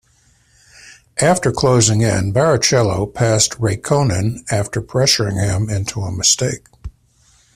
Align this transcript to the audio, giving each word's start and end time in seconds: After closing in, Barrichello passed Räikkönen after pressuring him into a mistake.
After 1.21 1.51
closing 1.51 2.01
in, 2.01 2.33
Barrichello 2.33 3.05
passed 3.13 3.59
Räikkönen 3.59 4.43
after 4.51 4.81
pressuring 4.81 5.39
him 5.39 5.69
into 5.69 6.01
a 6.01 6.11
mistake. 6.11 6.65